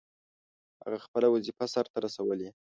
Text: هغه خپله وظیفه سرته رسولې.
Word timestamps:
هغه 0.83 0.97
خپله 1.05 1.27
وظیفه 1.33 1.65
سرته 1.73 1.97
رسولې. 2.05 2.49